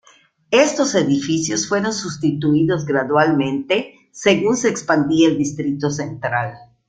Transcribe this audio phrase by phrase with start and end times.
[0.49, 6.55] Estos edificios fueron sustituidos gradualmente según se expandía el distrito Central.